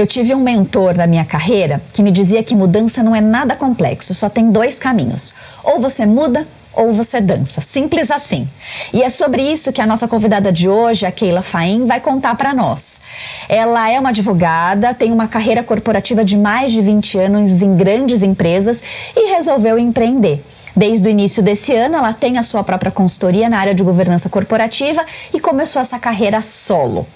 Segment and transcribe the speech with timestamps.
[0.00, 3.54] Eu tive um mentor na minha carreira que me dizia que mudança não é nada
[3.54, 5.34] complexo, só tem dois caminhos.
[5.62, 7.60] Ou você muda ou você dança.
[7.60, 8.48] Simples assim.
[8.94, 12.34] E é sobre isso que a nossa convidada de hoje, a Keila Faim, vai contar
[12.34, 12.98] para nós.
[13.46, 18.22] Ela é uma advogada, tem uma carreira corporativa de mais de 20 anos em grandes
[18.22, 18.82] empresas
[19.14, 20.42] e resolveu empreender.
[20.74, 24.30] Desde o início desse ano, ela tem a sua própria consultoria na área de governança
[24.30, 27.06] corporativa e começou essa carreira solo.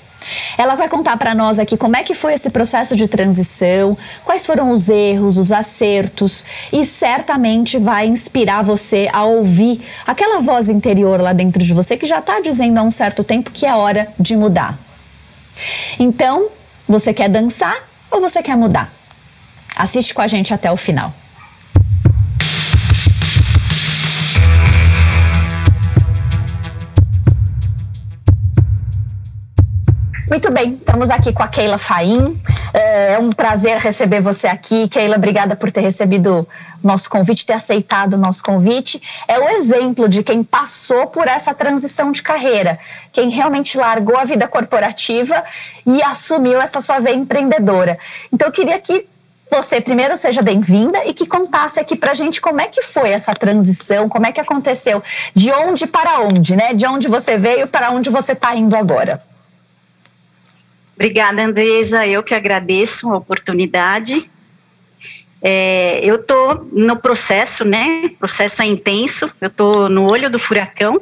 [0.57, 4.47] Ela vai contar para nós aqui como é que foi esse processo de transição, quais
[4.47, 11.21] foram os erros, os acertos e certamente vai inspirar você a ouvir aquela voz interior
[11.21, 14.09] lá dentro de você que já está dizendo há um certo tempo que é hora
[14.19, 14.79] de mudar.
[15.99, 16.49] Então,
[16.89, 17.77] você quer dançar
[18.11, 18.93] ou você quer mudar?
[19.77, 21.13] Assiste com a gente até o final.
[30.35, 32.37] Muito bem, estamos aqui com a Keila Faim.
[32.73, 34.89] É um prazer receber você aqui.
[34.89, 36.45] Keila, obrigada por ter recebido
[36.83, 39.01] nosso convite, ter aceitado o nosso convite.
[39.29, 42.81] É o exemplo de quem passou por essa transição de carreira,
[43.13, 45.45] quem realmente largou a vida corporativa
[45.87, 47.97] e assumiu essa sua veia empreendedora.
[48.33, 49.07] Então, eu queria que
[49.49, 53.11] você primeiro seja bem-vinda e que contasse aqui para a gente como é que foi
[53.11, 55.01] essa transição, como é que aconteceu,
[55.33, 56.75] de onde para onde, né?
[56.75, 59.23] De onde você veio para onde você está indo agora.
[60.95, 62.07] Obrigada, Andresa.
[62.07, 64.31] Eu que agradeço a oportunidade.
[65.43, 68.03] É, eu estou no processo, né?
[68.07, 69.31] O processo é intenso.
[69.41, 71.01] Eu estou no olho do furacão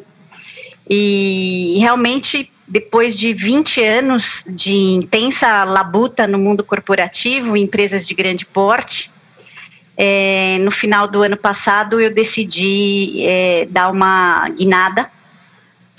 [0.88, 8.46] e realmente depois de 20 anos de intensa labuta no mundo corporativo, empresas de grande
[8.46, 9.10] porte,
[9.96, 15.10] é, no final do ano passado eu decidi é, dar uma guinada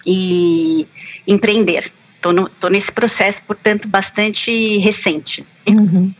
[0.05, 0.87] e
[1.27, 1.91] empreender.
[2.31, 5.45] Estou nesse processo, portanto, bastante recente.
[5.67, 6.13] Uhum.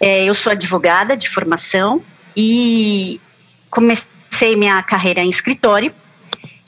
[0.00, 2.02] É, eu sou advogada de formação
[2.36, 3.20] e
[3.70, 5.92] comecei minha carreira em escritório.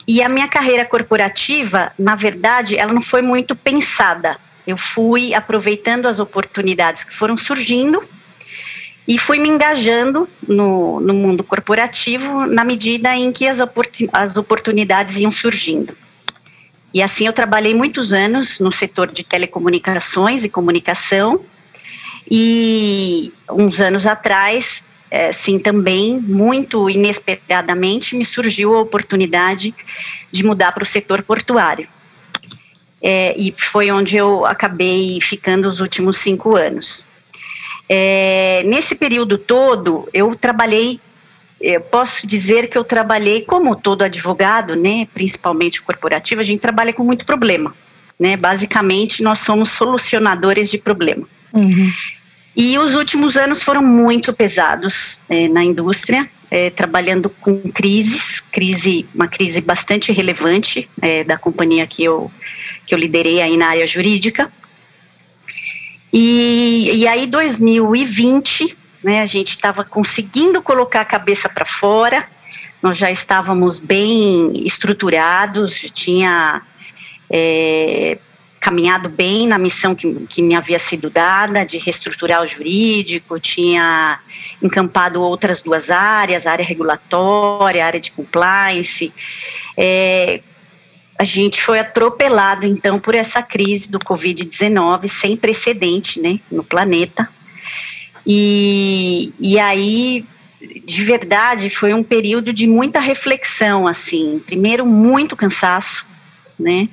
[0.07, 4.37] E a minha carreira corporativa, na verdade, ela não foi muito pensada.
[4.65, 8.03] Eu fui aproveitando as oportunidades que foram surgindo
[9.07, 13.59] e fui me engajando no, no mundo corporativo na medida em que as,
[14.13, 15.95] as oportunidades iam surgindo.
[16.93, 21.41] E assim eu trabalhei muitos anos no setor de telecomunicações e comunicação.
[22.29, 29.73] E uns anos atrás, é, sim, também, muito inesperadamente, me surgiu a oportunidade
[30.31, 31.87] de mudar para o setor portuário.
[33.01, 37.05] É, e foi onde eu acabei ficando os últimos cinco anos.
[37.89, 40.99] É, nesse período todo, eu trabalhei
[41.61, 46.91] eu posso dizer que eu trabalhei como todo advogado, né, principalmente corporativo, a gente trabalha
[46.91, 47.73] com muito problema,
[48.19, 48.35] né?
[48.35, 51.27] Basicamente, nós somos solucionadores de problema.
[51.53, 51.91] Uhum.
[52.55, 59.05] E os últimos anos foram muito pesados é, na indústria, é, trabalhando com crises, crise,
[59.15, 62.29] uma crise bastante relevante é, da companhia que eu
[62.85, 64.51] que eu liderei aí na área jurídica.
[66.11, 69.21] E, e aí 2020 né?
[69.21, 72.27] A gente estava conseguindo colocar a cabeça para fora,
[72.81, 76.61] nós já estávamos bem estruturados, tinha
[77.29, 78.17] é,
[78.59, 84.19] caminhado bem na missão que, que me havia sido dada de reestruturar o jurídico, tinha
[84.61, 89.13] encampado outras duas áreas, área regulatória, área de compliance.
[89.77, 90.41] É,
[91.19, 97.29] a gente foi atropelado então por essa crise do Covid-19 sem precedente né, no planeta.
[98.25, 100.25] E, e aí,
[100.85, 104.41] de verdade, foi um período de muita reflexão, assim.
[104.45, 106.05] Primeiro, muito cansaço,
[106.59, 106.87] né?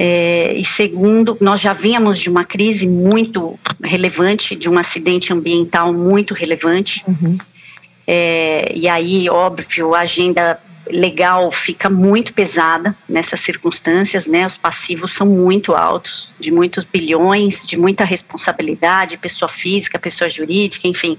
[0.00, 5.92] É, e segundo, nós já vínhamos de uma crise muito relevante, de um acidente ambiental
[5.92, 7.02] muito relevante.
[7.06, 7.36] Uhum.
[8.06, 14.46] É, e aí, óbvio, a agenda legal fica muito pesada nessas circunstâncias, né?
[14.46, 20.86] Os passivos são muito altos, de muitos bilhões, de muita responsabilidade, pessoa física, pessoa jurídica,
[20.86, 21.18] enfim.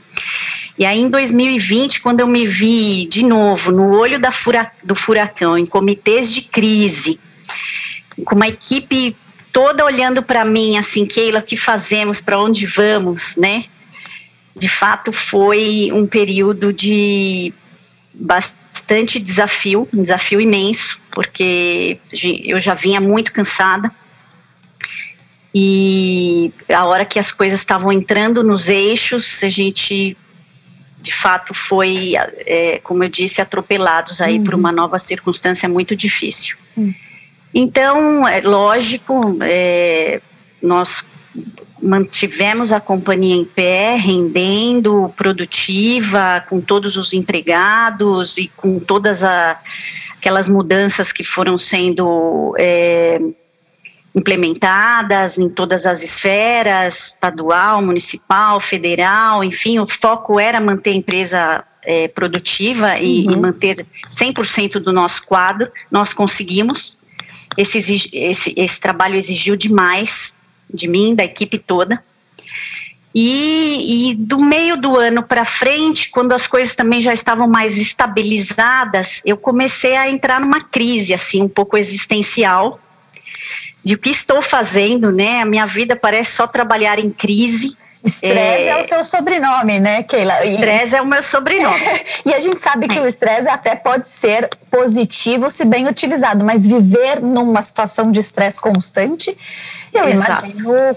[0.77, 5.57] E aí em 2020, quando eu me vi de novo no olho fura, do furacão,
[5.57, 7.19] em comitês de crise,
[8.25, 9.15] com uma equipe
[9.51, 13.65] toda olhando para mim, assim, Keila, o que fazemos, para onde vamos, né?
[14.56, 17.54] De fato, foi um período de
[18.13, 18.59] bastante
[18.89, 22.00] bastante desafio, um desafio imenso, porque
[22.44, 23.91] eu já vinha muito cansada.
[25.53, 30.18] E a hora que as coisas estavam entrando nos eixos, a gente
[31.01, 32.13] de fato foi,
[32.45, 34.44] é, como eu disse, atropelados aí uhum.
[34.44, 36.57] por uma nova circunstância muito difícil.
[36.75, 36.94] Uhum.
[37.53, 40.19] Então, é lógico, é,
[40.62, 41.03] nós
[41.81, 49.60] mantivemos a companhia em pé, rendendo, produtiva, com todos os empregados e com todas a,
[50.18, 53.20] aquelas mudanças que foram sendo é,
[54.14, 61.64] implementadas em todas as esferas, estadual, municipal, federal, enfim, o foco era manter a empresa
[61.84, 63.34] é, produtiva e, uhum.
[63.34, 66.98] e manter 100% do nosso quadro, nós conseguimos.
[67.58, 70.34] Esse, esse, esse trabalho exigiu demais
[70.74, 72.04] de mim, da equipe toda.
[73.13, 77.75] E, e do meio do ano para frente, quando as coisas também já estavam mais
[77.75, 82.80] estabilizadas, eu comecei a entrar numa crise assim um pouco existencial
[83.83, 85.42] de o que estou fazendo, né?
[85.42, 87.75] A minha vida parece só trabalhar em crise.
[88.04, 88.68] Estresse é...
[88.68, 90.45] é, o seu sobrenome, né, Keila?
[90.45, 91.81] Estresse é o meu sobrenome.
[92.25, 93.01] e a gente sabe que é.
[93.01, 98.60] o estresse até pode ser positivo se bem utilizado, mas viver numa situação de estresse
[98.62, 99.38] constante,
[99.94, 100.47] eu Exato.
[100.47, 100.95] imagino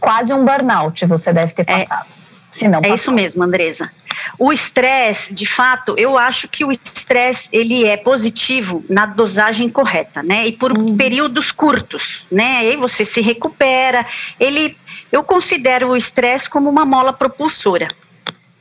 [0.00, 1.78] quase, um burnout você deve ter é.
[1.78, 2.06] passado.
[2.18, 2.22] É.
[2.52, 3.90] Se não, é isso mesmo, Andresa.
[4.38, 10.22] O estresse, de fato, eu acho que o estresse ele é positivo na dosagem correta,
[10.22, 10.46] né?
[10.46, 10.94] E por uhum.
[10.94, 12.58] períodos curtos, né?
[12.58, 14.06] Aí você se recupera.
[14.38, 14.76] Ele,
[15.10, 17.88] eu considero o estresse como uma mola propulsora,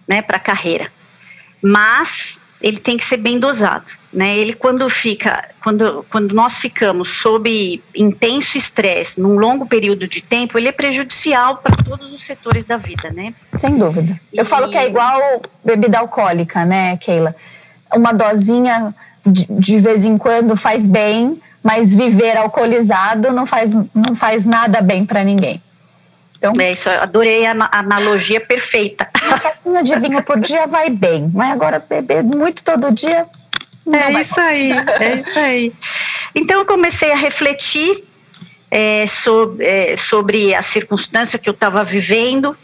[0.07, 0.89] né, para a carreira.
[1.62, 4.38] Mas ele tem que ser bem dosado, né?
[4.38, 10.58] Ele quando fica, quando, quando nós ficamos sob intenso estresse num longo período de tempo,
[10.58, 13.34] ele é prejudicial para todos os setores da vida, né?
[13.54, 14.19] Sem dúvida.
[14.34, 17.36] Eu falo que é igual bebida alcoólica, né, Keila?
[17.94, 18.94] Uma dosinha
[19.25, 24.81] de, de vez em quando faz bem, mas viver alcoolizado não faz, não faz nada
[24.81, 25.62] bem para ninguém.
[26.38, 29.08] Então, é isso, adorei a, a analogia perfeita.
[29.24, 33.28] Uma tacinha de vinho por dia vai bem, mas agora beber muito todo dia.
[33.88, 35.74] É isso aí, é isso aí.
[36.36, 38.04] Então eu comecei a refletir
[38.69, 42.56] é, sobre, é, sobre a circunstância que eu estava vivendo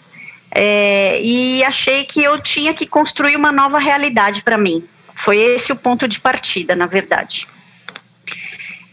[0.51, 4.83] é, e achei que eu tinha que construir uma nova realidade para mim.
[5.15, 7.47] Foi esse o ponto de partida, na verdade.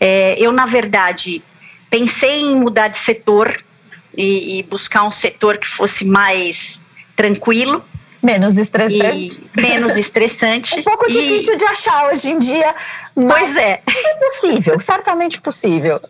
[0.00, 1.42] É, eu, na verdade,
[1.88, 3.62] pensei em mudar de setor,
[4.16, 6.80] e, e buscar um setor que fosse mais
[7.14, 7.84] tranquilo.
[8.24, 9.42] Menos estressante.
[9.54, 10.78] menos estressante.
[10.80, 12.74] um pouco difícil de achar hoje em dia.
[13.14, 13.82] pois é.
[13.86, 16.00] É possível, certamente possível.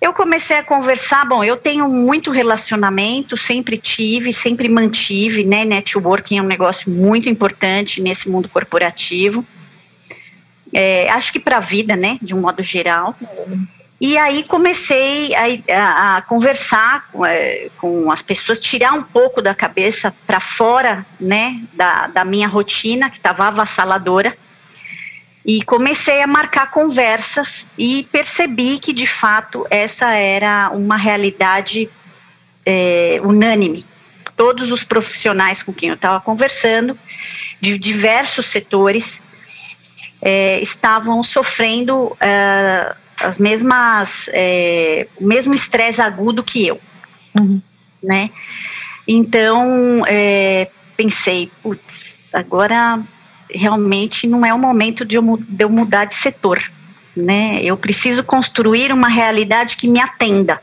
[0.00, 5.64] Eu comecei a conversar, bom, eu tenho muito relacionamento, sempre tive, sempre mantive, né?
[5.64, 9.44] Networking é um negócio muito importante nesse mundo corporativo.
[10.72, 13.16] É, acho que para a vida, né, de um modo geral.
[13.20, 13.66] Uhum.
[14.00, 19.56] E aí comecei a, a, conversar com, é, com, as pessoas, tirar um pouco da
[19.56, 24.36] cabeça para fora, né, da, da minha rotina, que estava avassaladora.
[25.44, 31.90] E comecei a marcar conversas e percebi que, de fato, essa era uma realidade
[32.64, 33.84] é, unânime.
[34.36, 36.96] Todos os profissionais com quem eu estava conversando,
[37.60, 39.20] de diversos setores,
[40.22, 46.80] é, estavam sofrendo uh, as mesmas, é, o mesmo estresse agudo que eu,
[47.38, 47.60] uhum.
[48.02, 48.30] né?
[49.06, 53.00] Então, é, pensei, putz, agora
[53.50, 56.62] realmente não é o momento de eu, de eu mudar de setor,
[57.16, 57.60] né?
[57.62, 60.60] Eu preciso construir uma realidade que me atenda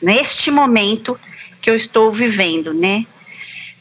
[0.00, 1.18] neste momento
[1.60, 3.04] que eu estou vivendo, né?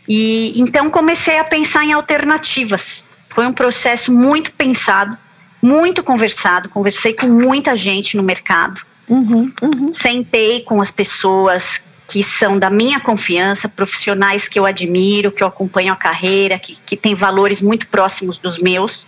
[0.08, 3.06] E então comecei a pensar em alternativas.
[3.30, 5.18] Foi um processo muito pensado,
[5.66, 8.82] muito conversado, conversei com muita gente no mercado.
[9.10, 9.92] Uhum, uhum.
[9.92, 15.48] Sentei com as pessoas que são da minha confiança, profissionais que eu admiro, que eu
[15.48, 19.08] acompanho a carreira, que, que têm valores muito próximos dos meus.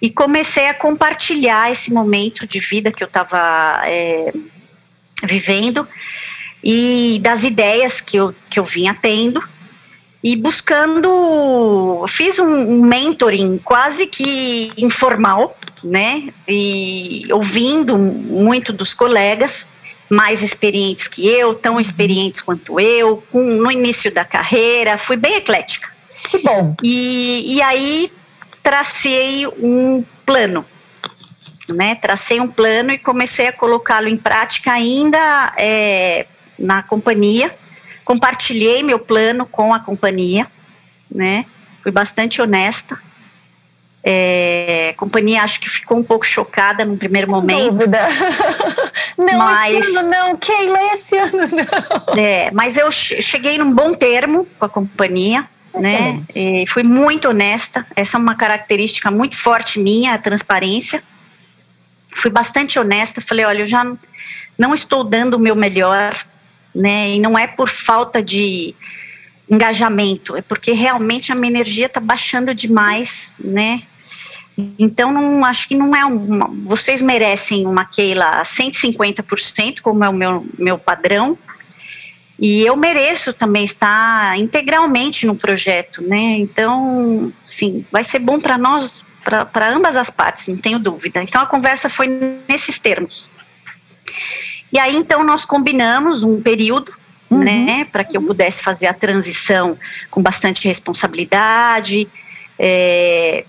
[0.00, 4.32] E comecei a compartilhar esse momento de vida que eu estava é,
[5.24, 5.88] vivendo
[6.62, 9.42] e das ideias que eu, que eu vinha tendo
[10.24, 15.54] e buscando, fiz um, mentoring quase que informal,
[15.84, 16.32] né?
[16.48, 19.68] E ouvindo muito dos colegas
[20.08, 25.34] mais experientes que eu, tão experientes quanto eu, com, no início da carreira, fui bem
[25.34, 25.90] eclética.
[26.30, 26.74] Que bom.
[26.82, 28.10] E, e aí
[28.62, 30.64] tracei um plano,
[31.68, 31.96] né?
[31.96, 36.24] Tracei um plano e comecei a colocá-lo em prática ainda é,
[36.58, 37.54] na companhia
[38.04, 40.46] compartilhei meu plano com a companhia,
[41.10, 41.46] né?
[41.82, 42.98] Fui bastante honesta.
[44.06, 47.70] É, a companhia acho que ficou um pouco chocada no primeiro Sem momento.
[47.70, 48.06] Dúvida.
[49.16, 52.22] não, mas, esse ano não, Keila, esse ano não.
[52.22, 56.22] É, mas eu cheguei num bom termo com a companhia, né?
[56.36, 57.86] E fui muito honesta.
[57.96, 61.02] Essa é uma característica muito forte minha, a transparência.
[62.14, 63.22] Fui bastante honesta.
[63.22, 63.84] Falei, olha, eu já
[64.58, 66.14] não estou dando o meu melhor
[66.74, 67.10] né?
[67.10, 68.74] E não é por falta de
[69.50, 73.82] engajamento, é porque realmente a minha energia está baixando demais, né?
[74.78, 76.48] Então, não, acho que não é uma.
[76.64, 81.36] Vocês merecem uma Keila a 150%, como é o meu, meu padrão,
[82.38, 86.38] e eu mereço também estar integralmente no projeto, né?
[86.38, 91.22] Então, sim, vai ser bom para nós, para ambas as partes, não tenho dúvida.
[91.22, 92.06] Então, a conversa foi
[92.48, 93.30] nesses termos.
[94.74, 96.92] E aí, então, nós combinamos um período
[97.30, 97.38] uhum.
[97.38, 99.78] né, para que eu pudesse fazer a transição
[100.10, 102.08] com bastante responsabilidade,
[102.58, 103.44] é,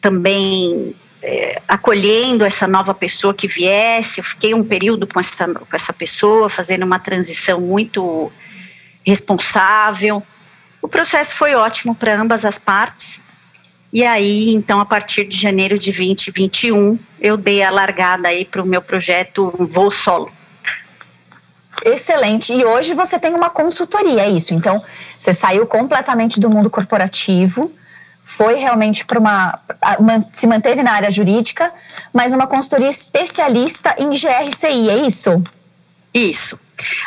[0.00, 4.20] também é, acolhendo essa nova pessoa que viesse.
[4.20, 8.32] Eu fiquei um período com essa, com essa pessoa, fazendo uma transição muito
[9.06, 10.22] responsável.
[10.80, 13.19] O processo foi ótimo para ambas as partes.
[13.92, 18.62] E aí, então, a partir de janeiro de 2021, eu dei a largada aí para
[18.62, 20.30] o meu projeto Voo Solo.
[21.84, 22.52] Excelente.
[22.52, 24.54] E hoje você tem uma consultoria, é isso?
[24.54, 24.82] Então,
[25.18, 27.72] você saiu completamente do mundo corporativo,
[28.24, 29.58] foi realmente para uma,
[29.98, 31.72] uma, se manteve na área jurídica,
[32.12, 35.42] mas uma consultoria especialista em GRCI, é isso?
[36.14, 36.58] Isso.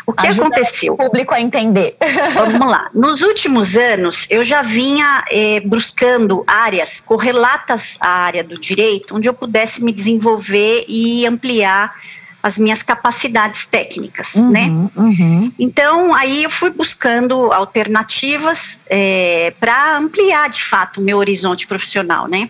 [0.05, 0.93] O que Ajuda aconteceu?
[0.93, 1.95] O público a entender.
[2.33, 2.89] Vamos lá.
[2.93, 9.27] Nos últimos anos, eu já vinha eh, buscando áreas correlatas à área do direito, onde
[9.27, 11.93] eu pudesse me desenvolver e ampliar
[12.43, 14.67] as minhas capacidades técnicas, uhum, né?
[14.97, 15.51] Uhum.
[15.57, 22.27] Então, aí eu fui buscando alternativas é, para ampliar, de fato, o meu horizonte profissional,
[22.27, 22.49] né?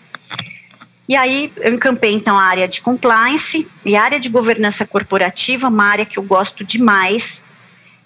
[1.08, 5.68] E aí eu encampei, então, a área de compliance e a área de governança corporativa,
[5.68, 7.44] uma área que eu gosto demais,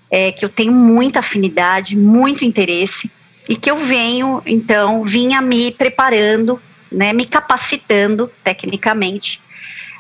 [0.10, 3.12] é, que eu tenho muita afinidade, muito interesse,
[3.48, 6.60] e que eu venho, então, vinha me preparando,
[6.92, 9.40] né, me capacitando tecnicamente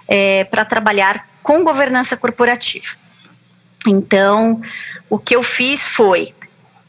[0.07, 2.87] é, para trabalhar com governança corporativa.
[3.85, 4.61] Então,
[5.09, 6.33] o que eu fiz foi,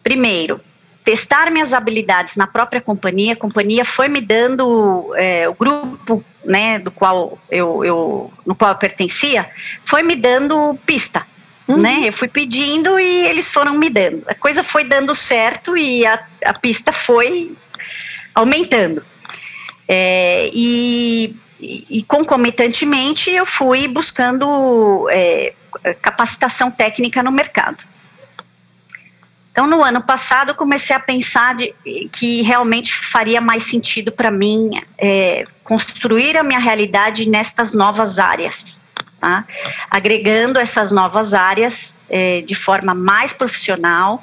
[0.02, 0.60] primeiro,
[1.08, 3.32] testar minhas habilidades na própria companhia.
[3.32, 8.72] A companhia foi me dando é, o grupo, né, do qual eu, eu, no qual
[8.72, 9.48] eu pertencia,
[9.86, 11.26] foi me dando pista.
[11.66, 11.78] Uhum.
[11.78, 12.02] Né?
[12.04, 14.22] Eu fui pedindo e eles foram me dando.
[14.26, 17.56] A coisa foi dando certo e a, a pista foi
[18.34, 19.02] aumentando.
[19.88, 25.54] É, e e, concomitantemente eu fui buscando é,
[26.02, 27.78] capacitação técnica no mercado.
[29.58, 31.74] Então, no ano passado, eu comecei a pensar de,
[32.12, 38.80] que realmente faria mais sentido para mim é, construir a minha realidade nestas novas áreas,
[39.20, 39.44] tá?
[39.90, 44.22] agregando essas novas áreas é, de forma mais profissional,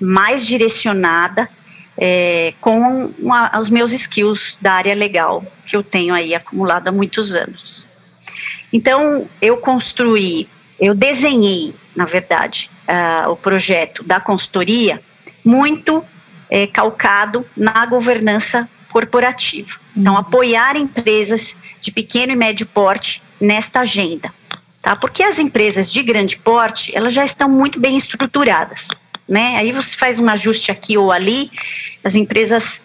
[0.00, 1.48] mais direcionada
[1.96, 6.90] é, com uma, os meus skills da área legal que eu tenho aí acumulado há
[6.90, 7.86] muitos anos.
[8.72, 10.48] Então, eu construí,
[10.80, 15.00] eu desenhei, na verdade, uh, o projeto da consultoria
[15.44, 16.04] muito
[16.50, 19.70] é, calcado na governança corporativa.
[19.96, 20.20] Então, uhum.
[20.20, 24.32] apoiar empresas de pequeno e médio porte nesta agenda.
[24.80, 24.96] Tá?
[24.96, 28.86] Porque as empresas de grande porte, elas já estão muito bem estruturadas
[29.28, 29.56] né?
[29.56, 31.50] Aí você faz um ajuste aqui ou ali,
[32.02, 32.80] as empresas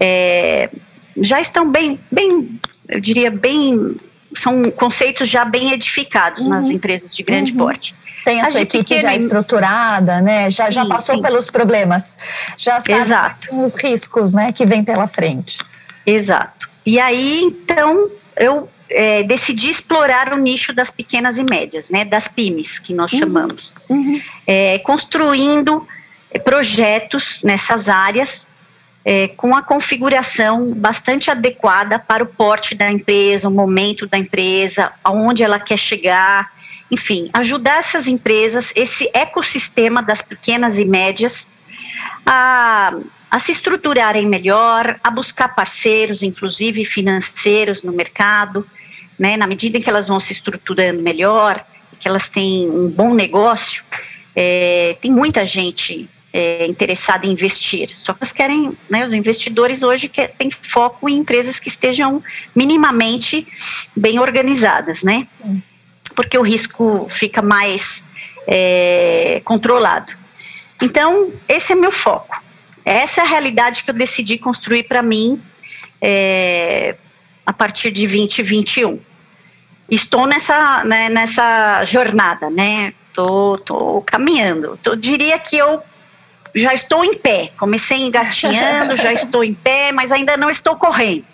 [0.00, 0.70] é,
[1.16, 3.96] já estão bem, bem, eu diria bem,
[4.34, 6.48] são conceitos já bem edificados uhum.
[6.48, 7.58] nas empresas de grande uhum.
[7.58, 7.94] porte.
[8.24, 10.50] Tem a, a sua equipe já estruturada, né?
[10.50, 11.22] Já, já sim, passou sim.
[11.22, 12.18] pelos problemas,
[12.56, 13.56] já sabe Exato.
[13.56, 15.58] os riscos, né, que vem pela frente.
[16.04, 16.68] Exato.
[16.84, 22.28] E aí, então, eu é, decidi explorar o nicho das pequenas e médias, né, das
[22.28, 23.18] PYMEs, que nós uhum.
[23.20, 24.20] chamamos, uhum.
[24.46, 25.86] É, construindo
[26.44, 28.46] projetos nessas áreas
[29.04, 34.92] é, com a configuração bastante adequada para o porte da empresa, o momento da empresa,
[35.02, 36.52] aonde ela quer chegar,
[36.90, 41.46] enfim, ajudar essas empresas, esse ecossistema das pequenas e médias,
[42.26, 42.94] a,
[43.30, 48.66] a se estruturarem melhor, a buscar parceiros, inclusive financeiros no mercado,
[49.18, 51.64] né, na medida em que elas vão se estruturando melhor,
[51.98, 53.84] que elas têm um bom negócio,
[54.34, 57.90] é, tem muita gente é, interessada em investir.
[57.96, 62.22] Só que elas querem, né, os investidores hoje que, têm foco em empresas que estejam
[62.54, 63.46] minimamente
[63.96, 65.26] bem organizadas, né?
[66.14, 68.02] Porque o risco fica mais
[68.46, 70.12] é, controlado.
[70.80, 72.42] Então, esse é meu foco.
[72.84, 75.40] Essa é a realidade que eu decidi construir para mim
[76.00, 76.96] é,
[77.44, 79.00] a partir de 2021
[79.90, 82.94] estou nessa, né, nessa jornada, né?
[83.12, 84.78] Tô, tô caminhando.
[84.84, 85.82] Eu diria que eu
[86.54, 87.50] já estou em pé.
[87.58, 91.24] Comecei engatinhando, já estou em pé, mas ainda não estou correndo.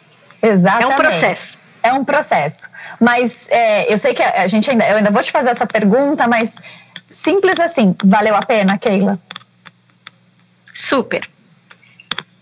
[0.42, 0.84] Exatamente.
[0.84, 1.58] É um processo.
[1.82, 2.68] É um processo.
[3.00, 6.26] Mas é, eu sei que a gente ainda, eu ainda vou te fazer essa pergunta,
[6.26, 6.52] mas
[7.08, 7.94] Simples assim.
[8.04, 9.18] Valeu a pena, Keila?
[10.74, 11.28] Super.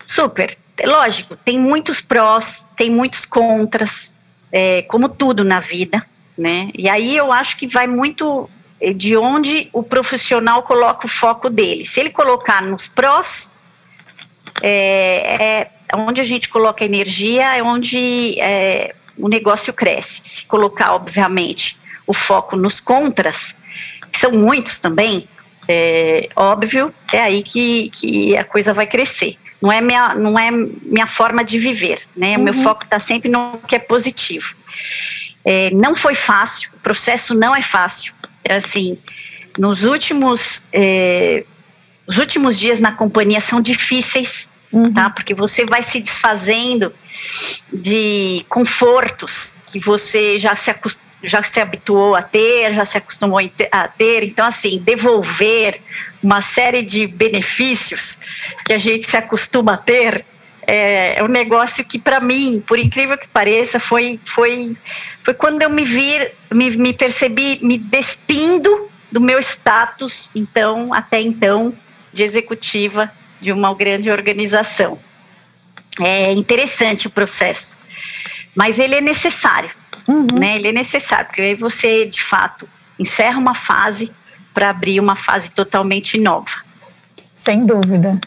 [0.07, 0.57] Super.
[0.85, 4.13] Lógico, tem muitos prós, tem muitos contras,
[4.51, 6.05] é, como tudo na vida,
[6.37, 6.71] né?
[6.75, 8.49] E aí eu acho que vai muito
[8.93, 11.87] de onde o profissional coloca o foco dele.
[11.87, 13.51] Se ele colocar nos prós,
[14.63, 20.21] é, é onde a gente coloca energia, é onde é, o negócio cresce.
[20.25, 23.55] Se colocar, obviamente, o foco nos contras,
[24.13, 25.29] que são muitos também,
[25.69, 29.39] é, óbvio, é aí que, que a coisa vai crescer.
[29.61, 32.37] Não é minha, não é minha forma de viver, né?
[32.37, 32.63] O meu uhum.
[32.63, 34.55] foco está sempre no que é positivo.
[35.45, 38.13] É, não foi fácil, o processo não é fácil.
[38.49, 38.99] Assim,
[39.59, 41.45] nos últimos, é,
[42.07, 44.93] os últimos dias na companhia são difíceis, uhum.
[44.93, 45.11] tá?
[45.11, 46.93] Porque você vai se desfazendo
[47.73, 50.71] de confortos que você já se
[51.27, 53.41] já se habituou a ter, já se acostumou
[53.73, 54.25] a ter.
[54.25, 55.81] Então, assim, devolver
[56.23, 58.19] uma série de benefícios
[58.65, 60.25] que a gente se acostuma a ter
[60.67, 64.77] é, é um negócio que, para mim, por incrível que pareça, foi, foi,
[65.23, 71.21] foi quando eu me vi, me, me percebi me despindo do meu status, então, até
[71.21, 71.73] então,
[72.13, 74.99] de executiva de uma grande organização.
[76.01, 77.77] É interessante o processo,
[78.55, 79.71] mas ele é necessário
[80.07, 80.27] Uhum.
[80.35, 80.57] Né?
[80.57, 82.69] Ele é necessário, porque aí você, de fato,
[82.99, 84.11] encerra uma fase
[84.53, 86.63] para abrir uma fase totalmente nova.
[87.35, 88.21] Sem dúvida.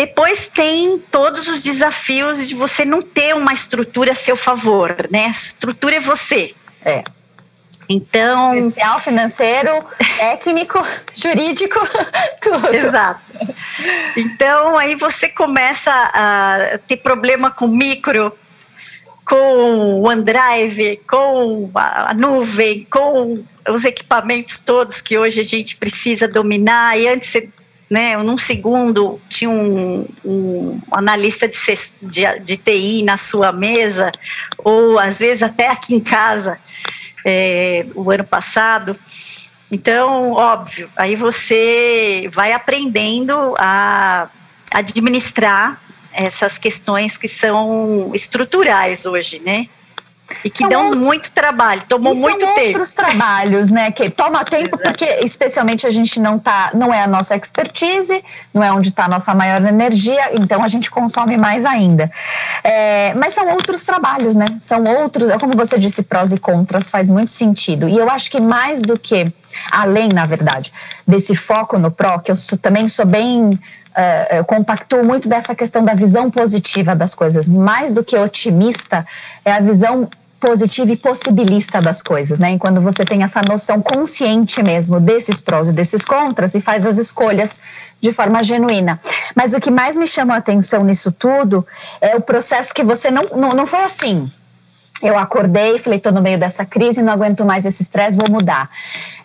[0.00, 5.26] Depois tem todos os desafios de você não ter uma estrutura a seu favor, né?
[5.26, 6.54] A estrutura é você.
[6.82, 7.04] É.
[7.86, 8.62] Então.
[8.62, 9.84] Social, financeiro,
[10.16, 11.78] técnico, jurídico,
[12.40, 12.74] tudo.
[12.74, 13.20] Exato.
[14.16, 18.32] Então aí você começa a ter problema com micro,
[19.26, 26.26] com o OneDrive, com a nuvem, com os equipamentos todos que hoje a gente precisa
[26.26, 26.98] dominar.
[26.98, 27.34] E antes,
[27.90, 31.58] né, num segundo, tinha um, um analista de,
[32.00, 34.12] de, de, TI na sua mesa,
[34.58, 36.56] ou às vezes até aqui em casa,
[37.26, 38.96] é, o ano passado.
[39.72, 44.28] Então, óbvio, aí você vai aprendendo a
[44.72, 45.80] administrar
[46.12, 49.68] essas questões que são estruturais hoje, né?
[50.44, 52.68] E que são dão muito trabalho, tomou muito são tempo.
[52.68, 53.90] outros trabalhos, né?
[53.90, 58.62] Que toma tempo porque, especialmente, a gente não tá, não é a nossa expertise, não
[58.62, 62.10] é onde está a nossa maior energia, então a gente consome mais ainda.
[62.64, 64.46] É, mas são outros trabalhos, né?
[64.58, 67.88] São outros, é como você disse, prós e contras, faz muito sentido.
[67.88, 69.32] E eu acho que mais do que,
[69.70, 70.72] além, na verdade,
[71.06, 73.58] desse foco no pró, que eu sou, também sou bem
[74.40, 77.48] uh, compactuo muito dessa questão da visão positiva das coisas.
[77.48, 79.06] Mais do que otimista,
[79.44, 80.08] é a visão
[80.40, 82.54] positiva e possibilista das coisas, né?
[82.54, 86.86] E quando você tem essa noção consciente mesmo desses prós e desses contras e faz
[86.86, 87.60] as escolhas
[88.00, 88.98] de forma genuína.
[89.36, 91.66] Mas o que mais me chama a atenção nisso tudo
[92.00, 94.32] é o processo que você não, não, não foi assim
[95.02, 98.70] eu acordei falei, estou no meio dessa crise, não aguento mais esse estresse, vou mudar.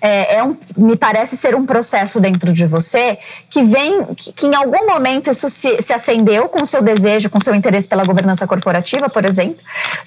[0.01, 3.17] É, é um, me parece ser um processo dentro de você
[3.49, 7.29] que vem, que, que em algum momento isso se, se, acendeu com o seu desejo,
[7.29, 9.57] com o seu interesse pela governança corporativa, por exemplo,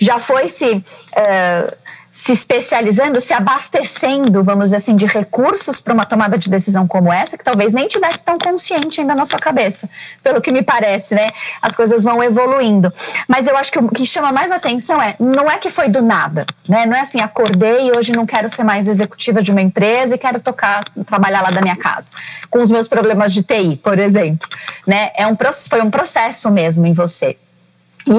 [0.01, 0.67] já foi se...
[0.67, 6.85] Uh, se especializando, se abastecendo, vamos dizer assim, de recursos para uma tomada de decisão
[6.85, 9.89] como essa, que talvez nem tivesse tão consciente ainda na sua cabeça,
[10.21, 11.31] pelo que me parece, né?
[11.63, 12.93] As coisas vão evoluindo.
[13.29, 16.03] Mas eu acho que o que chama mais atenção é, não é que foi do
[16.03, 16.87] nada, né?
[16.87, 20.19] Não é assim, acordei e hoje não quero ser mais executiva de uma empresa e
[20.19, 22.11] quero tocar, trabalhar lá da minha casa,
[22.51, 24.49] com os meus problemas de TI, por exemplo,
[24.85, 25.13] né?
[25.15, 25.37] É um,
[25.71, 27.37] foi um processo mesmo em você.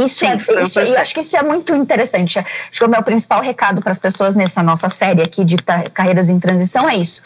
[0.06, 2.40] Isso, é, isso eu acho que isso é muito interessante.
[2.40, 5.58] Acho que o meu principal recado para as pessoas nessa nossa série aqui de
[5.94, 7.22] carreiras em transição é isso.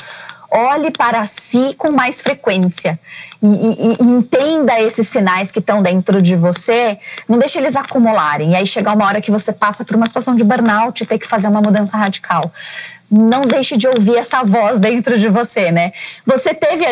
[0.49, 2.99] Olhe para si com mais frequência
[3.41, 6.99] e, e, e entenda esses sinais que estão dentro de você.
[7.27, 8.51] Não deixe eles acumularem.
[8.51, 11.17] E aí chegar uma hora que você passa por uma situação de burnout e ter
[11.17, 12.51] que fazer uma mudança radical
[13.13, 15.93] não deixe de ouvir essa voz dentro de você, né?
[16.25, 16.83] Você teve,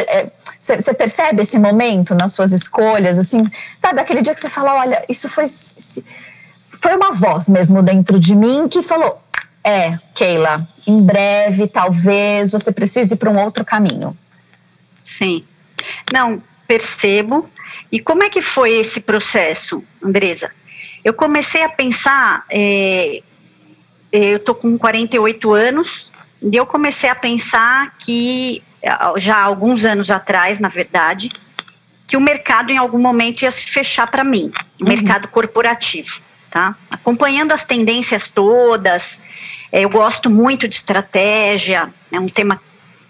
[0.59, 4.75] você é, percebe esse momento nas suas escolhas, assim, sabe aquele dia que você fala,
[4.75, 9.19] olha, isso foi, foi uma voz mesmo dentro de mim que falou,
[9.63, 14.15] é, Keila, em breve, talvez você precise ir para um outro caminho.
[15.03, 15.43] Sim,
[16.13, 17.49] não percebo.
[17.91, 20.51] E como é que foi esse processo, Andresa?
[21.03, 23.23] Eu comecei a pensar, é,
[24.11, 26.10] eu tô com 48 anos,
[26.41, 28.63] e eu comecei a pensar que,
[29.17, 31.31] já há alguns anos atrás, na verdade,
[32.07, 34.89] que o mercado em algum momento ia se fechar para mim, o uhum.
[34.89, 36.75] mercado corporativo, tá?
[36.89, 39.19] Acompanhando as tendências todas,
[39.71, 42.61] é, eu gosto muito de estratégia, é um tema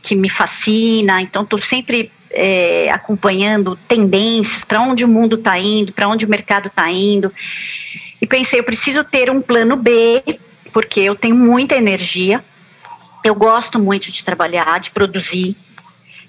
[0.03, 5.93] que me fascina, então estou sempre é, acompanhando tendências, para onde o mundo está indo,
[5.93, 7.33] para onde o mercado está indo.
[8.21, 10.21] E pensei, eu preciso ter um plano B,
[10.71, 12.43] porque eu tenho muita energia,
[13.23, 15.55] eu gosto muito de trabalhar, de produzir,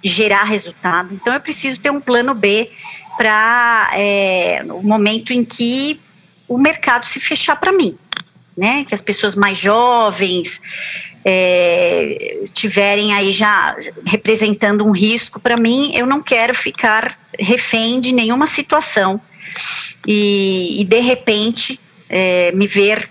[0.03, 2.71] gerar resultado, então eu preciso ter um plano B
[3.17, 6.01] para é, o momento em que
[6.49, 7.97] o mercado se fechar para mim,
[8.57, 8.85] né?
[8.85, 10.61] Que as pessoas mais jovens
[11.25, 18.13] é, tiverem aí já representando um risco para mim, eu não quero ficar refém de
[18.13, 19.21] nenhuma situação
[20.07, 21.79] e, e de repente
[22.09, 23.09] é, me ver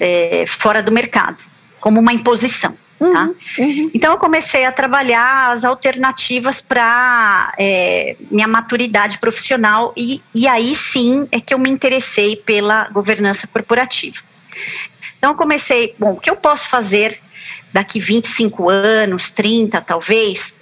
[0.00, 1.38] é, fora do mercado
[1.80, 2.76] como uma imposição.
[3.10, 3.24] Tá?
[3.24, 3.90] Uhum, uhum.
[3.92, 10.74] Então eu comecei a trabalhar as alternativas para é, minha maturidade profissional e, e aí
[10.76, 14.18] sim é que eu me interessei pela governança corporativa.
[15.18, 17.18] Então eu comecei, bom, o que eu posso fazer
[17.72, 20.54] daqui 25 anos, 30 talvez,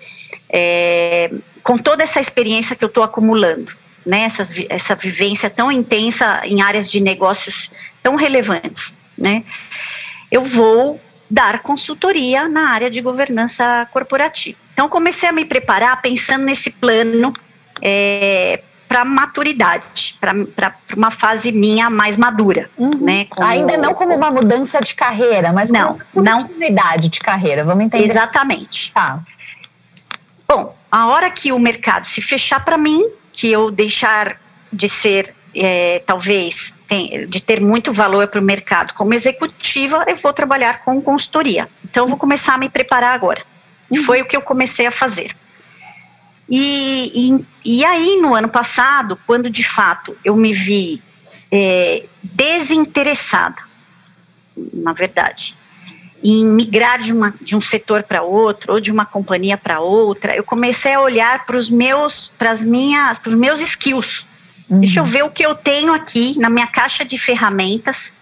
[0.49, 1.31] é,
[1.63, 3.73] com toda essa experiência que eu estou acumulando,
[4.07, 7.71] né, essa, essa vivência tão intensa em áreas de negócios
[8.03, 9.45] tão relevantes, né,
[10.31, 14.59] eu vou dar consultoria na área de governança corporativa.
[14.73, 17.33] Então, comecei a me preparar pensando nesse plano
[17.81, 22.99] é, para maturidade, para uma fase minha mais madura, uhum.
[23.01, 23.27] né?
[23.27, 27.63] Como, Ainda não como uma mudança de carreira, mas não, como uma continuidade de carreira,
[27.63, 28.11] vamos entender.
[28.11, 28.91] Exatamente.
[28.93, 29.21] Tá.
[30.49, 34.37] Bom, a hora que o mercado se fechar para mim, que eu deixar
[34.73, 40.17] de ser, é, talvez, tem, de ter muito valor para o mercado como executiva, eu
[40.17, 41.69] vou trabalhar com consultoria.
[41.85, 43.45] Então, eu vou começar a me preparar agora.
[43.89, 44.03] Uhum.
[44.03, 45.31] Foi o que eu comecei a fazer.
[46.49, 47.13] E,
[47.65, 51.01] e, e, aí, no ano passado, quando de fato eu me vi
[51.53, 53.63] é, desinteressada,
[54.75, 55.57] na verdade,
[56.25, 60.35] em migrar de, uma, de um setor para outro ou de uma companhia para outra,
[60.35, 64.27] eu comecei a olhar para os meus, para as minhas, para os meus skills.
[64.71, 64.81] Uhum.
[64.81, 68.15] Deixa eu ver o que eu tenho aqui na minha caixa de ferramentas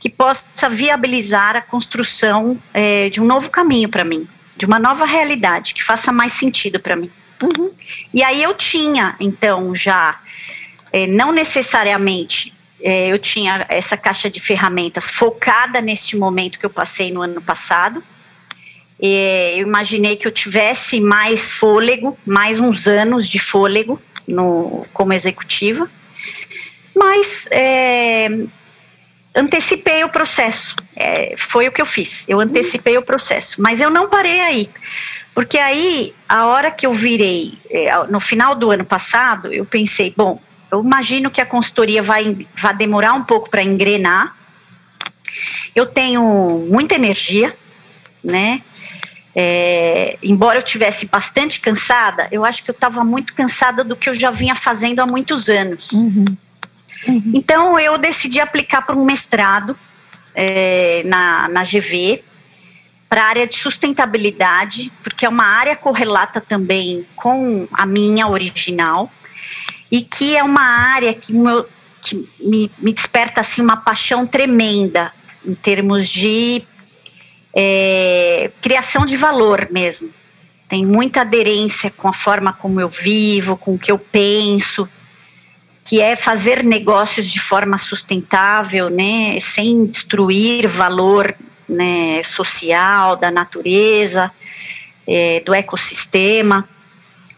[0.00, 5.06] que possa viabilizar a construção é, de um novo caminho para mim, de uma nova
[5.06, 7.08] realidade que faça mais sentido para mim.
[7.40, 7.70] Uhum.
[8.12, 10.18] E aí eu tinha, então, já,
[10.92, 16.70] é, não necessariamente é, eu tinha essa caixa de ferramentas focada neste momento que eu
[16.70, 18.02] passei no ano passado.
[19.00, 25.12] É, eu imaginei que eu tivesse mais fôlego, mais uns anos de fôlego no, como
[25.12, 25.88] executiva,
[26.94, 28.28] mas é,
[29.34, 30.76] antecipei o processo.
[30.94, 32.24] É, foi o que eu fiz.
[32.28, 34.70] Eu antecipei o processo, mas eu não parei aí.
[35.34, 40.12] Porque aí, a hora que eu virei, é, no final do ano passado, eu pensei,
[40.14, 44.36] bom, eu imagino que a consultoria vai, vai demorar um pouco para engrenar.
[45.74, 47.56] Eu tenho muita energia,
[48.22, 48.62] né?
[49.34, 54.08] É, embora eu tivesse bastante cansada, eu acho que eu estava muito cansada do que
[54.08, 55.90] eu já vinha fazendo há muitos anos.
[55.92, 56.24] Uhum.
[57.08, 57.32] Uhum.
[57.34, 59.76] Então eu decidi aplicar para um mestrado
[60.34, 62.22] é, na, na GV
[63.08, 69.12] para a área de sustentabilidade, porque é uma área correlata também com a minha original,
[69.90, 71.68] e que é uma área que, meu,
[72.00, 75.12] que me, me, desperta assim, uma paixão tremenda
[75.44, 76.62] em termos de
[77.54, 80.10] é, criação de valor mesmo.
[80.68, 84.88] Tem muita aderência com a forma como eu vivo, com o que eu penso,
[85.84, 91.34] que é fazer negócios de forma sustentável, né, sem destruir valor
[91.68, 94.30] né, social, da natureza,
[95.06, 96.68] é, do ecossistema,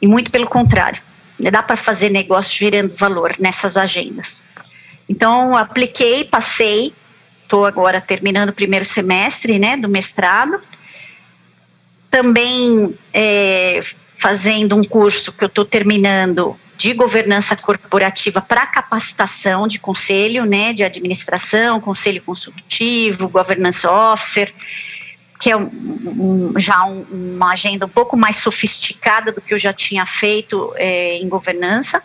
[0.00, 1.02] e muito pelo contrário.
[1.38, 4.42] Dá para fazer negócio gerando valor nessas agendas.
[5.08, 6.94] Então, apliquei, passei,
[7.54, 10.60] estou agora terminando o primeiro semestre né, do mestrado.
[12.10, 13.80] Também é,
[14.18, 20.72] fazendo um curso que eu estou terminando de governança corporativa para capacitação de conselho, né,
[20.72, 24.52] de administração, conselho consultivo, governance officer,
[25.38, 29.72] que é um, já um, uma agenda um pouco mais sofisticada do que eu já
[29.72, 32.02] tinha feito é, em governança.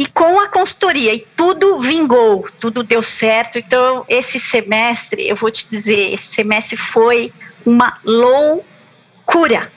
[0.00, 3.58] E com a consultoria, e tudo vingou, tudo deu certo.
[3.58, 7.30] Então, esse semestre, eu vou te dizer, esse semestre foi
[7.66, 9.70] uma loucura.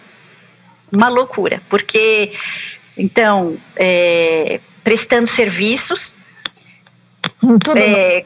[0.89, 2.31] Uma loucura, porque
[2.95, 6.15] então, é, prestando serviços.
[7.41, 8.23] Tudo é,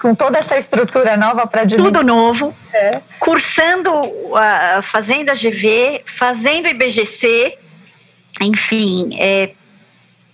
[0.00, 2.52] com toda essa estrutura nova para Tudo novo.
[2.72, 3.00] É.
[3.20, 7.56] Cursando, uh, fazendo a GV, fazendo IBGC,
[8.40, 9.52] enfim, é,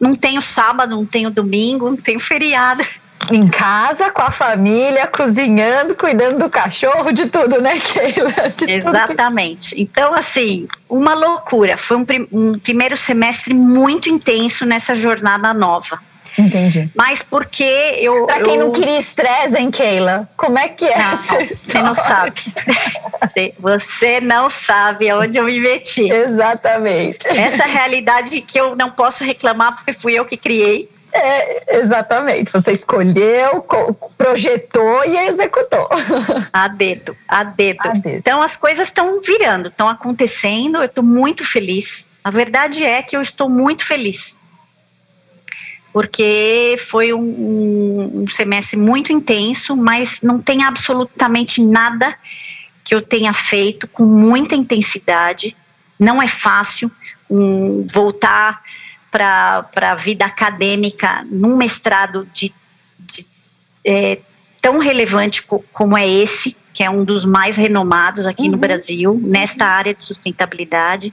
[0.03, 2.85] não tenho sábado, não tenho domingo, não tenho feriado.
[3.31, 8.51] em casa, com a família, cozinhando, cuidando do cachorro, de tudo, né, Keila?
[8.57, 9.77] De Exatamente.
[9.77, 9.83] Que...
[9.83, 11.77] Então, assim, uma loucura.
[11.77, 16.01] Foi um, um primeiro semestre muito intenso nessa jornada nova.
[16.39, 16.91] Entendi.
[16.95, 18.27] Mas porque eu.
[18.27, 18.67] Pra quem eu...
[18.67, 20.29] não queria estresse, hein, Keila?
[20.37, 22.33] Como é que é não, essa Você não sabe.
[23.21, 26.11] você, você não sabe aonde eu me meti.
[26.11, 27.29] Exatamente.
[27.29, 30.91] Essa realidade que eu não posso reclamar porque fui eu que criei.
[31.13, 32.51] É, exatamente.
[32.51, 33.67] Você escolheu,
[34.17, 35.89] projetou e executou.
[36.53, 37.81] A dedo, a dedo.
[37.83, 38.17] A dedo.
[38.17, 40.79] Então as coisas estão virando, estão acontecendo.
[40.79, 42.07] Eu estou muito feliz.
[42.25, 44.35] A verdade é que eu estou muito feliz
[45.93, 52.17] porque foi um, um, semestre muito intenso, mas não tem absolutamente nada
[52.83, 55.55] que eu tenha feito com muita intensidade.
[55.99, 56.91] Não é fácil
[57.29, 58.63] um, voltar
[59.11, 62.53] para a vida acadêmica num mestrado de,
[62.99, 63.27] de
[63.85, 64.19] é,
[64.63, 68.53] tão relevante co como é esse, que é um dos mais renomados aqui uhum.
[68.53, 71.13] no Brasil, nesta área de sustentabilidade,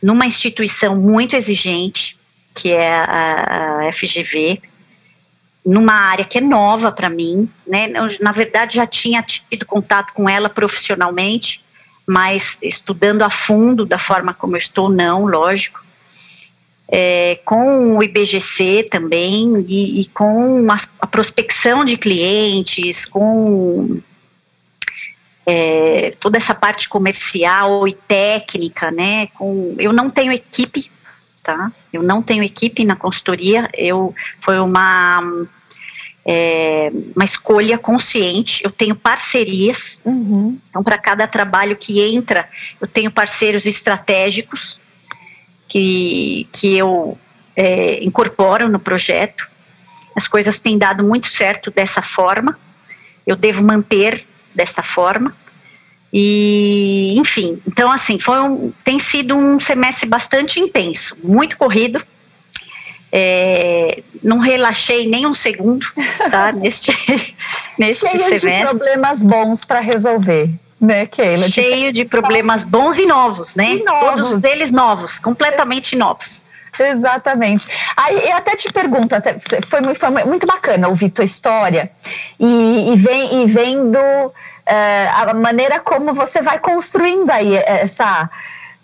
[0.00, 2.16] numa instituição muito exigente
[2.54, 4.62] que é a, a FGV,
[5.64, 7.90] numa área que é nova para mim, né?
[7.94, 11.64] Eu, na verdade, já tinha tido contato com ela profissionalmente,
[12.06, 15.82] mas estudando a fundo da forma como eu estou, não, lógico.
[16.86, 24.02] É, com o IBGC também e, e com a, a, prospecção de clientes, com
[25.46, 29.28] é, toda essa parte comercial e técnica, né?
[29.28, 30.90] Com, eu não tenho equipe
[31.44, 31.70] tá?
[31.92, 35.46] Eu não tenho equipe na consultoria, eu foi uma
[36.24, 38.64] é, uma escolha consciente.
[38.64, 40.58] Eu tenho parcerias, uhum.
[40.70, 42.48] então para cada trabalho que entra,
[42.80, 44.80] eu tenho parceiros estratégicos
[45.68, 47.18] que que eu
[47.54, 49.46] é, incorporo no projeto.
[50.16, 52.58] As coisas têm dado muito certo dessa forma.
[53.26, 55.36] Eu devo manter dessa forma.
[56.16, 62.00] E, enfim, então assim, foi um, tem sido um semestre bastante intenso, muito corrido.
[63.10, 65.84] É, não relaxei nem um segundo,
[66.30, 66.52] tá?
[66.54, 66.92] neste,
[67.76, 68.52] neste Cheio semestre.
[68.52, 70.50] de problemas bons para resolver.
[70.80, 71.48] Né, Keila?
[71.48, 73.74] Cheio de problemas bons e novos, né?
[73.74, 74.30] E novos.
[74.30, 76.44] Todos eles novos, completamente novos.
[76.78, 77.66] Exatamente.
[77.96, 81.90] Aí eu até te pergunto, até, foi, muito, foi muito bacana ouvir tua história
[82.38, 83.98] e, e, vem, e vendo
[84.66, 88.30] é, a maneira como você vai construindo aí essa.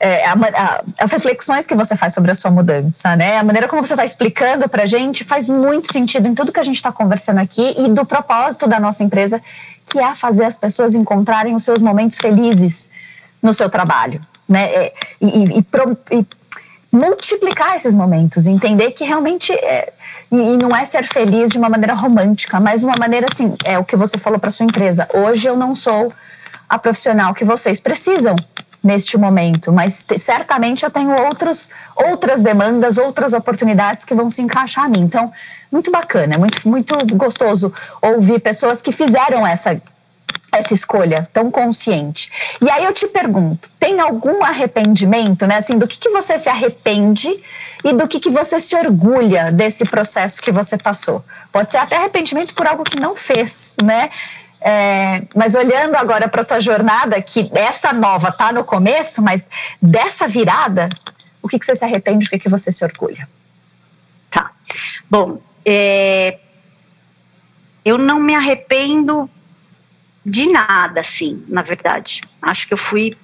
[0.02, 3.36] É, a, a, as reflexões que você faz sobre a sua mudança, né?
[3.36, 6.60] A maneira como você está explicando para a gente faz muito sentido em tudo que
[6.60, 9.42] a gente está conversando aqui e do propósito da nossa empresa,
[9.84, 12.88] que é fazer as pessoas encontrarem os seus momentos felizes
[13.42, 14.72] no seu trabalho, né?
[14.72, 16.26] É, e, e, e, e
[16.90, 19.92] multiplicar esses momentos, entender que realmente é,
[20.30, 23.84] e, não é ser feliz de uma maneira romântica, mas uma maneira assim, é o
[23.84, 25.08] que você falou para sua empresa.
[25.12, 26.12] Hoje eu não sou
[26.68, 28.36] a profissional que vocês precisam
[28.82, 34.84] neste momento, mas certamente eu tenho outros, outras demandas, outras oportunidades que vão se encaixar
[34.84, 35.00] a mim.
[35.00, 35.32] Então,
[35.70, 39.80] muito bacana, muito, muito gostoso ouvir pessoas que fizeram essa
[40.52, 42.30] essa escolha tão consciente.
[42.60, 45.56] E aí eu te pergunto, tem algum arrependimento, né?
[45.56, 47.40] Assim, do que, que você se arrepende
[47.84, 51.24] e do que, que você se orgulha desse processo que você passou?
[51.52, 54.10] Pode ser até arrependimento por algo que não fez, né?
[54.60, 59.46] É, mas olhando agora para a tua jornada, que essa nova tá no começo, mas
[59.80, 60.90] dessa virada,
[61.40, 63.26] o que, que você se arrepende, o que, que você se orgulha?
[64.30, 64.50] Tá.
[65.08, 66.38] Bom, é,
[67.84, 69.30] eu não me arrependo
[70.24, 72.22] de nada, assim, na verdade.
[72.42, 73.16] Acho que eu fui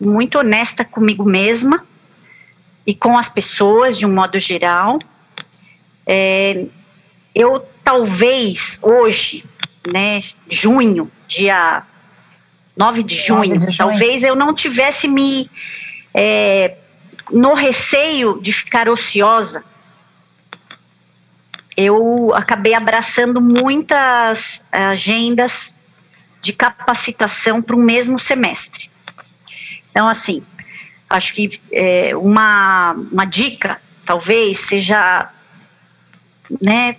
[0.00, 1.84] muito honesta comigo mesma
[2.86, 4.98] e com as pessoas de um modo geral.
[6.06, 6.64] É,
[7.34, 9.44] eu talvez hoje,
[9.86, 11.82] né, junho, dia
[12.76, 13.76] 9 de junho, 9 de junho.
[13.76, 15.50] talvez eu não tivesse me
[16.14, 16.76] é,
[17.30, 19.64] no receio de ficar ociosa.
[21.76, 25.72] Eu acabei abraçando muitas agendas
[26.40, 28.90] de capacitação para um mesmo semestre.
[29.90, 30.42] Então, assim,
[31.10, 35.28] acho que é, uma, uma dica, talvez, seja,
[36.62, 36.96] né,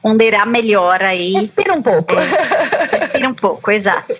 [0.00, 1.32] ponderar melhor aí.
[1.32, 2.14] Respira um pouco.
[2.14, 4.16] É, respira um pouco, exato.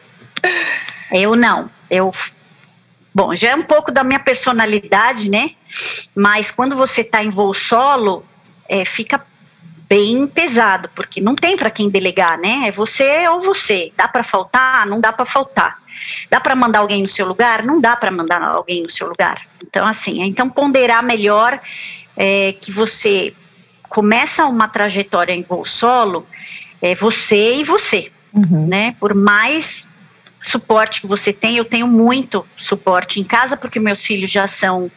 [1.13, 2.13] Eu não, eu
[3.15, 5.53] Bom, já é um pouco da minha personalidade, né?
[6.13, 8.27] Mas quando você está em voo solo,
[8.69, 9.25] é, fica
[9.89, 12.65] bem pesado, porque não tem para quem delegar, né?
[12.67, 13.93] É você ou você.
[13.97, 14.85] Dá para faltar?
[14.87, 15.79] Não dá para faltar.
[16.31, 17.65] Dá para mandar alguém no seu lugar?
[17.65, 19.43] Não dá para mandar alguém no seu lugar.
[19.63, 21.61] Então, assim, é, então ponderar melhor
[22.17, 23.35] é, que você
[23.89, 26.27] começa uma trajetória em voo solo
[26.83, 28.67] é você e você, uhum.
[28.67, 28.95] né?
[29.01, 29.87] Por mais
[30.41, 34.91] suporte que você tem, eu tenho muito suporte em casa, porque meus filhos já são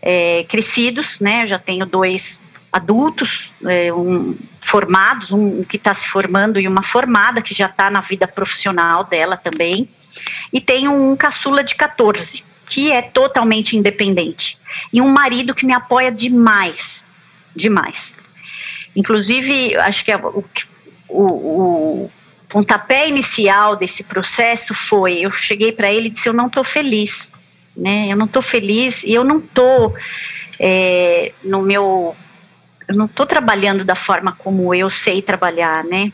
[0.00, 1.42] é, crescidos, né?
[1.42, 2.40] Eu já tenho dois
[2.72, 7.90] adultos, é, um, formados, um que está se formando e uma formada que já está
[7.90, 9.88] na vida profissional dela também.
[10.52, 14.58] E tenho um caçula de 14, que é totalmente independente.
[14.92, 17.04] E um marido que me apoia demais,
[17.54, 18.14] demais.
[18.94, 20.44] Inclusive, acho que é o,
[21.08, 22.10] o, o
[22.48, 27.32] pontapé inicial desse processo foi, eu cheguei para ele e disse, eu não estou feliz,
[27.74, 28.08] né?
[28.10, 29.94] Eu não estou feliz e eu não estou
[30.58, 32.14] é, no meu,
[32.86, 36.12] eu não estou trabalhando da forma como eu sei trabalhar, né?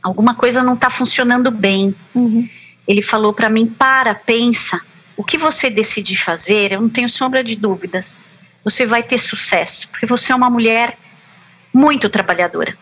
[0.00, 1.94] Alguma coisa não está funcionando bem.
[2.14, 2.48] Uhum.
[2.88, 4.80] Ele falou para mim, para, pensa,
[5.14, 8.16] o que você decidir fazer, eu não tenho sombra de dúvidas,
[8.64, 10.96] você vai ter sucesso, porque você é uma mulher
[11.72, 12.76] muito trabalhadora.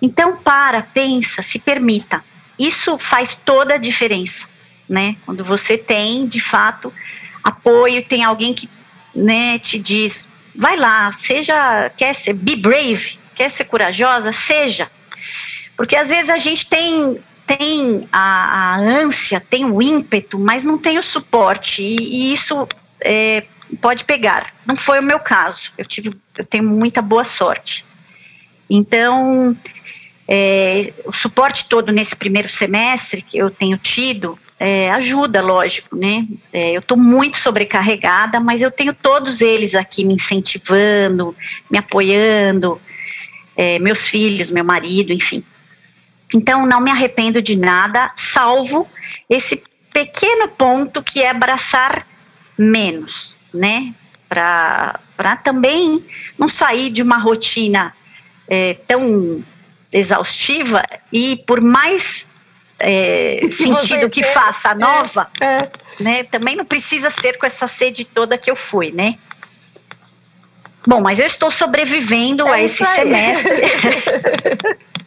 [0.00, 2.22] Então, para, pensa, se permita.
[2.58, 4.46] Isso faz toda a diferença,
[4.88, 5.16] né?
[5.26, 6.92] Quando você tem, de fato,
[7.42, 8.68] apoio, tem alguém que,
[9.14, 14.90] né, te diz, vai lá, seja, quer ser, be brave, quer ser corajosa, seja.
[15.76, 20.78] Porque às vezes a gente tem tem a, a ânsia, tem o ímpeto, mas não
[20.78, 22.66] tem o suporte e, e isso
[23.00, 23.44] é,
[23.80, 24.54] pode pegar.
[24.66, 25.70] Não foi o meu caso.
[25.78, 27.84] Eu tive, eu tenho muita boa sorte.
[28.68, 29.56] Então,
[30.28, 36.26] é, o suporte todo nesse primeiro semestre que eu tenho tido é, ajuda, lógico, né?
[36.52, 41.36] É, eu estou muito sobrecarregada, mas eu tenho todos eles aqui me incentivando,
[41.70, 42.80] me apoiando,
[43.54, 45.44] é, meus filhos, meu marido, enfim.
[46.36, 48.86] Então, não me arrependo de nada, salvo
[49.28, 52.06] esse pequeno ponto que é abraçar
[52.58, 53.94] menos, né?
[54.28, 55.00] Para
[55.42, 56.04] também
[56.36, 57.94] não sair de uma rotina
[58.46, 59.42] é, tão
[59.90, 62.26] exaustiva e por mais
[62.78, 67.66] é, sentido que faça a é, nova, é, né, também não precisa ser com essa
[67.66, 69.16] sede toda que eu fui, né?
[70.86, 73.62] Bom, mas eu estou sobrevivendo a esse semestre.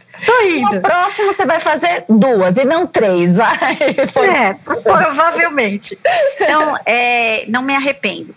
[0.62, 3.78] No próximo você vai fazer duas e não três, vai.
[4.30, 5.98] É, provavelmente.
[6.40, 8.36] Então, é, não me arrependo.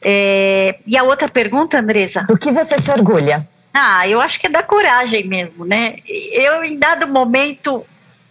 [0.00, 2.22] É, e a outra pergunta, Andresa?
[2.22, 3.46] Do que você se orgulha?
[3.74, 5.96] Ah, eu acho que é da coragem mesmo, né?
[6.06, 7.84] Eu, em dado momento,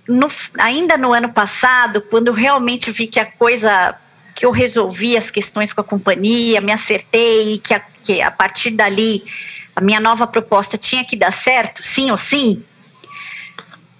[0.07, 3.95] no, ainda no ano passado, quando realmente vi que a coisa
[4.35, 8.71] que eu resolvi as questões com a companhia, me acertei, que a, que a partir
[8.71, 9.23] dali
[9.77, 12.63] a minha nova proposta tinha que dar certo, sim ou sim.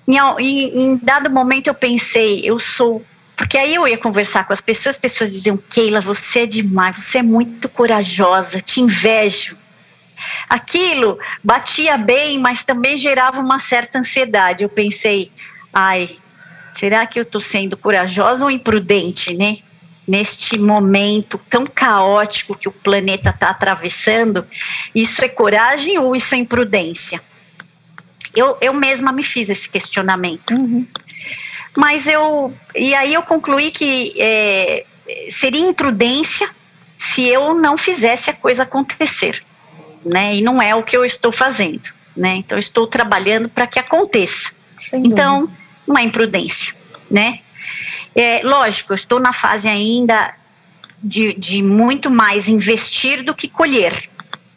[0.08, 4.60] Em, em, dado momento eu pensei, eu sou porque aí eu ia conversar com as
[4.60, 9.56] pessoas, as pessoas diziam: Keila, você é demais, você é muito corajosa, te invejo.
[10.50, 14.64] Aquilo batia bem, mas também gerava uma certa ansiedade.
[14.64, 15.32] Eu pensei:
[15.72, 16.18] ai,
[16.80, 19.60] será que eu estou sendo corajosa ou imprudente, né?
[20.08, 24.48] Neste momento tão caótico que o planeta está atravessando,
[24.96, 27.22] isso é coragem ou isso é imprudência?
[28.36, 30.52] Eu, eu mesma me fiz esse questionamento.
[30.54, 30.88] Uhum.
[31.76, 32.54] Mas eu.
[32.76, 34.86] E aí eu concluí que é,
[35.32, 36.50] seria imprudência
[36.98, 39.44] se eu não fizesse a coisa acontecer.
[40.06, 40.36] Né?
[40.36, 41.90] E não é o que eu estou fazendo.
[42.16, 42.38] Né?
[42.38, 44.52] Então, eu estou trabalhando para que aconteça.
[44.94, 45.52] então,
[45.98, 46.76] é imprudência.
[47.10, 47.40] Né?
[48.18, 50.34] É, lógico, eu estou na fase ainda
[51.02, 54.10] de, de muito mais investir do que colher,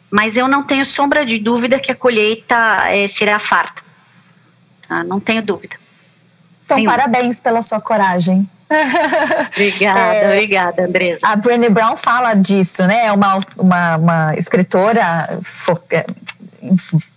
[0.09, 2.55] mas eu não tenho sombra de dúvida que a colheita
[2.87, 3.83] é, será farta.
[4.87, 5.03] Tá?
[5.03, 5.75] Não tenho dúvida.
[6.65, 6.89] Então, Nenhum.
[6.89, 8.49] parabéns pela sua coragem.
[9.53, 11.19] obrigada, é, obrigada, Andresa.
[11.21, 13.05] A Brené Brown fala disso, né?
[13.05, 16.05] É uma, uma, uma escritora foca,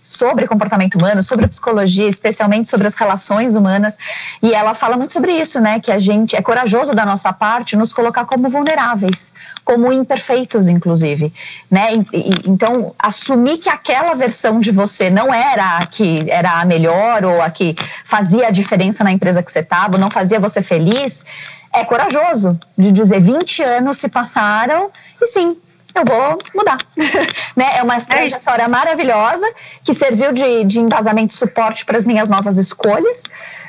[0.05, 3.97] sobre comportamento humano, sobre psicologia, especialmente sobre as relações humanas,
[4.41, 5.79] e ela fala muito sobre isso, né?
[5.79, 11.33] Que a gente é corajoso da nossa parte nos colocar como vulneráveis, como imperfeitos, inclusive,
[11.69, 11.95] né?
[11.95, 16.65] E, e, então, assumir que aquela versão de você não era a que era a
[16.65, 20.61] melhor ou a que fazia a diferença na empresa que você estava, não fazia você
[20.61, 21.25] feliz,
[21.73, 24.91] é corajoso de dizer 20 anos se passaram
[25.21, 25.57] e sim,
[25.95, 26.77] eu vou mudar.
[27.55, 27.77] né?
[27.77, 29.49] É uma trajetória maravilhosa
[29.83, 33.23] que serviu de, de embasamento e suporte para as minhas novas escolhas.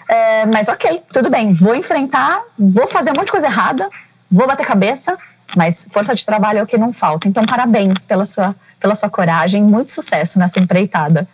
[0.09, 3.89] É, mas ok, tudo bem, vou enfrentar, vou fazer um monte de coisa errada,
[4.31, 5.17] vou bater cabeça,
[5.57, 7.29] mas força de trabalho é o que não falta.
[7.29, 11.29] Então, parabéns pela sua, pela sua coragem, muito sucesso nessa empreitada.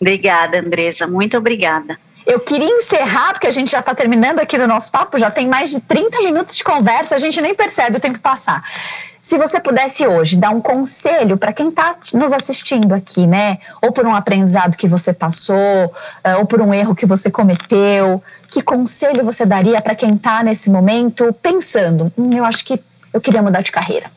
[0.00, 1.98] Obrigada, Andresa, muito obrigada.
[2.24, 5.48] Eu queria encerrar, porque a gente já está terminando aqui no nosso papo, já tem
[5.48, 8.62] mais de 30 minutos de conversa, a gente nem percebe o tempo passar.
[9.22, 13.58] Se você pudesse hoje dar um conselho para quem está nos assistindo aqui, né?
[13.80, 15.94] Ou por um aprendizado que você passou,
[16.24, 20.42] eh, ou por um erro que você cometeu, que conselho você daria para quem está
[20.42, 24.10] nesse momento pensando, hum, eu acho que eu queria mudar de carreira?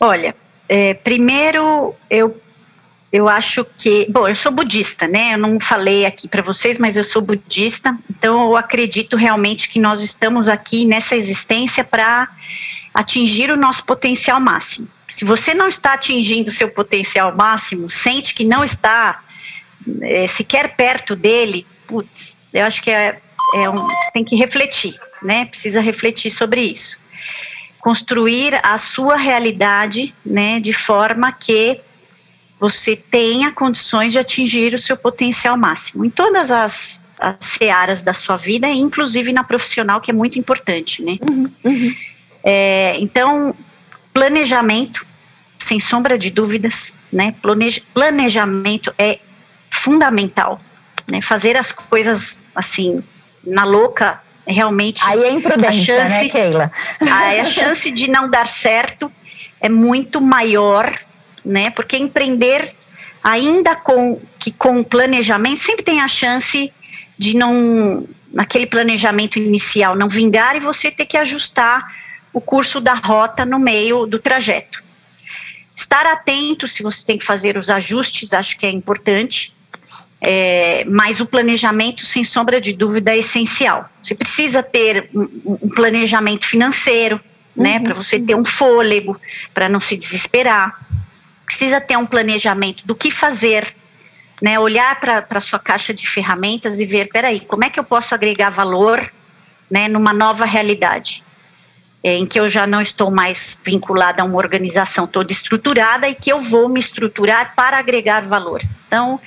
[0.00, 0.34] Olha,
[0.68, 2.40] é, primeiro eu
[3.14, 5.34] eu acho que, bom, eu sou budista, né?
[5.34, 9.78] Eu não falei aqui para vocês, mas eu sou budista, então eu acredito realmente que
[9.78, 12.28] nós estamos aqui nessa existência para
[12.92, 14.88] atingir o nosso potencial máximo.
[15.08, 19.22] Se você não está atingindo seu potencial máximo, sente que não está
[20.02, 23.20] é, sequer perto dele, putz, eu acho que é,
[23.54, 25.44] é um, tem que refletir, né?
[25.44, 26.98] Precisa refletir sobre isso.
[27.78, 31.80] Construir a sua realidade, né, de forma que
[32.64, 38.14] você tenha condições de atingir o seu potencial máximo em todas as, as searas da
[38.14, 41.18] sua vida, inclusive na profissional, que é muito importante, né?
[41.30, 41.94] Uhum, uhum.
[42.42, 43.54] É, então,
[44.14, 45.06] planejamento,
[45.58, 47.34] sem sombra de dúvidas, né?
[47.92, 49.18] planejamento é
[49.70, 50.58] fundamental,
[51.06, 51.20] né?
[51.20, 53.04] Fazer as coisas assim
[53.46, 55.02] na louca realmente.
[55.04, 56.72] Aí é imprudência, chance, né, Keila?
[56.98, 59.12] Aí a chance de não dar certo
[59.60, 60.98] é muito maior
[61.44, 61.70] né?
[61.70, 62.74] Porque empreender
[63.22, 66.72] ainda com que com planejamento sempre tem a chance
[67.18, 71.86] de não naquele planejamento inicial não vingar e você ter que ajustar
[72.32, 74.82] o curso da rota no meio do trajeto.
[75.74, 79.54] Estar atento se você tem que fazer os ajustes, acho que é importante.
[80.20, 83.88] É, mas o planejamento, sem sombra de dúvida, é essencial.
[84.02, 87.20] Você precisa ter um, um planejamento financeiro,
[87.54, 87.84] né, uhum.
[87.84, 89.20] para você ter um fôlego,
[89.52, 90.80] para não se desesperar
[91.44, 93.74] precisa ter um planejamento do que fazer,
[94.42, 94.58] né?
[94.58, 98.14] Olhar para a sua caixa de ferramentas e ver, peraí, como é que eu posso
[98.14, 99.12] agregar valor,
[99.70, 101.22] né, numa nova realidade,
[102.02, 106.14] é, em que eu já não estou mais vinculada a uma organização toda estruturada e
[106.14, 108.62] que eu vou me estruturar para agregar valor.
[108.86, 109.18] Então,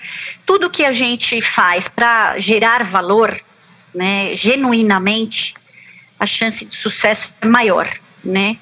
[0.45, 3.39] tudo que a gente faz para gerar valor,
[3.93, 5.55] né, genuinamente,
[6.19, 7.91] a chance de sucesso é maior,
[8.23, 8.57] né?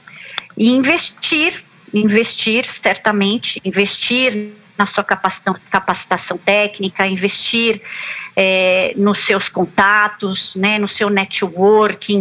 [0.58, 1.65] E investir
[2.00, 7.82] investir certamente, investir na sua capacitação, capacitação técnica, investir
[8.36, 12.20] é, nos seus contatos, né, no seu networking,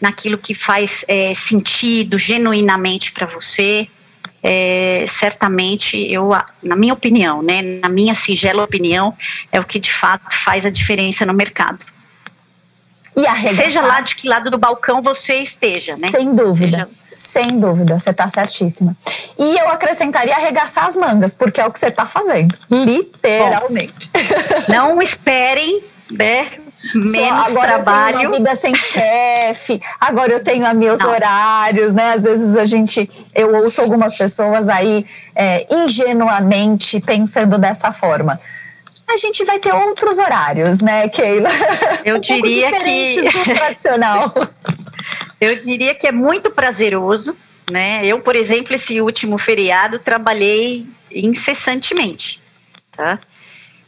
[0.00, 3.88] naquilo que faz é, sentido genuinamente para você.
[4.44, 6.30] É, certamente, eu,
[6.62, 9.16] na minha opinião, né, na minha singela opinião,
[9.50, 11.84] é o que de fato faz a diferença no mercado.
[13.14, 13.64] E arregaçar.
[13.64, 16.08] Seja lá de que lado do balcão você esteja, né?
[16.10, 17.42] Sem dúvida, Seja...
[17.42, 18.96] sem dúvida, você está certíssima.
[19.38, 24.10] E eu acrescentaria arregaçar as mangas, porque é o que você está fazendo, literalmente.
[24.12, 26.52] Bom, não esperem, né?
[26.94, 28.14] Menos agora trabalho.
[28.14, 31.10] Eu tenho uma vida sem chefe, agora eu tenho meus não.
[31.10, 32.14] horários, né?
[32.14, 38.40] Às vezes a gente, eu ouço algumas pessoas aí é, ingenuamente pensando dessa forma
[39.08, 41.50] a gente vai ter outros horários, né, Keila?
[42.04, 44.32] Eu um diria que tradicional.
[45.40, 47.36] Eu diria que é muito prazeroso,
[47.70, 48.04] né?
[48.04, 52.40] Eu, por exemplo, esse último feriado trabalhei incessantemente,
[52.92, 53.18] tá?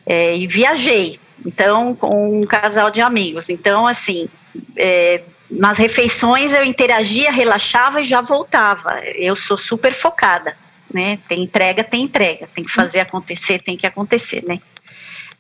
[0.04, 3.48] É, e viajei, então com um casal de amigos.
[3.48, 4.28] Então, assim,
[4.76, 9.00] é, nas refeições eu interagia, relaxava e já voltava.
[9.14, 10.56] Eu sou super focada,
[10.92, 11.18] né?
[11.28, 14.58] Tem entrega, tem entrega, tem que fazer acontecer, tem que acontecer, né?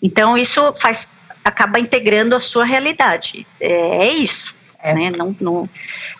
[0.04, 1.08] Então, isso faz,
[1.42, 3.46] acaba integrando a sua realidade.
[3.58, 4.54] É, é isso.
[4.78, 4.92] É.
[4.92, 5.10] Né?
[5.10, 5.68] Não, não,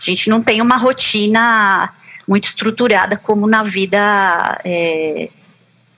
[0.00, 1.92] a gente não tem uma rotina
[2.26, 5.28] muito estruturada como na vida é,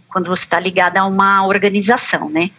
[0.09, 2.51] quando você está ligada a uma organização, né?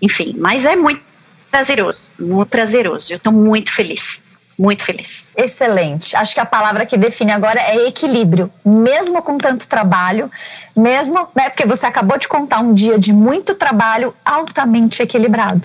[0.00, 1.02] Enfim, mas é muito
[1.50, 3.12] prazeroso, muito prazeroso.
[3.12, 4.22] Eu estou muito feliz,
[4.56, 5.25] muito feliz.
[5.36, 6.16] Excelente.
[6.16, 8.50] Acho que a palavra que define agora é equilíbrio.
[8.64, 10.30] Mesmo com tanto trabalho,
[10.74, 15.62] mesmo, né, porque você acabou de contar um dia de muito trabalho altamente equilibrado,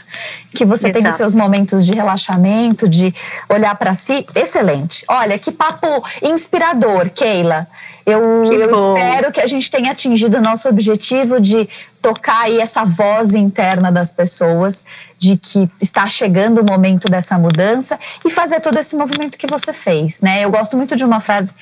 [0.53, 1.01] que você Exato.
[1.01, 3.13] tem os seus momentos de relaxamento, de
[3.49, 5.05] olhar para si, excelente.
[5.07, 5.87] Olha, que papo
[6.21, 7.67] inspirador, Keila.
[8.03, 11.69] Eu, eu espero que a gente tenha atingido o nosso objetivo de
[12.01, 14.83] tocar aí essa voz interna das pessoas,
[15.19, 19.60] de que está chegando o momento dessa mudança e fazer todo esse movimento que você
[19.71, 20.43] fez, né?
[20.43, 21.53] Eu gosto muito de uma frase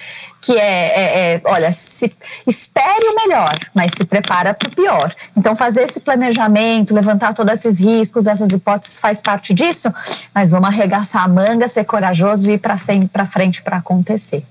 [0.41, 2.13] que é, é, é olha, se,
[2.47, 5.13] espere o melhor, mas se prepara para o pior.
[5.35, 9.93] Então, fazer esse planejamento, levantar todos esses riscos, essas hipóteses faz parte disso,
[10.33, 14.45] mas vamos arregaçar a manga, ser corajoso e ir para frente para acontecer.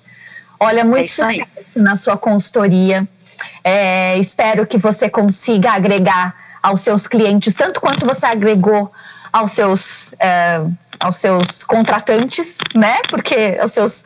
[0.61, 3.09] Olha, muito é sucesso na sua consultoria.
[3.63, 8.91] É, espero que você consiga agregar aos seus clientes, tanto quanto você agregou
[9.33, 10.61] aos seus, é,
[11.01, 12.99] aos seus contratantes, né?
[13.09, 14.05] Porque aos seus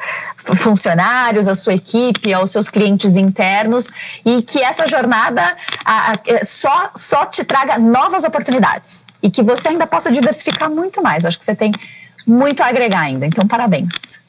[0.57, 3.91] funcionários, à sua equipe, aos seus clientes internos,
[4.25, 9.43] e que essa jornada a, a, é, só, só te traga novas oportunidades e que
[9.43, 11.25] você ainda possa diversificar muito mais.
[11.25, 11.73] Acho que você tem
[12.27, 13.27] muito a agregar ainda.
[13.27, 14.21] Então, parabéns.